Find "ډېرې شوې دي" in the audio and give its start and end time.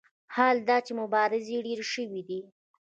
1.65-2.39